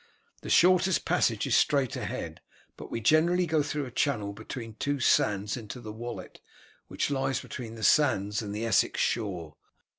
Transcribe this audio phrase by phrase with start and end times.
[0.41, 2.41] The shortest passage is straight ahead,
[2.75, 6.41] but we generally go through a channel between two sands into the Wallet,
[6.87, 9.57] which lies between the sands and the Essex shore.